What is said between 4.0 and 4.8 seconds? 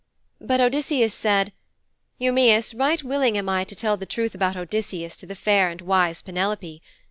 truth about